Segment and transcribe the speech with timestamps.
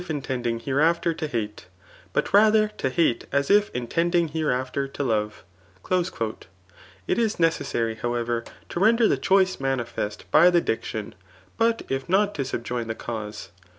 [0.01, 1.67] iatsadii^ hereafter to hate,
[2.11, 5.43] but father to hate as if intending hereafter to love/'
[7.07, 11.13] It is Bece88ary» hovever^ tcrronder the choice manifest by the diction^
[11.55, 13.49] but if nott ta snbjMi the cause.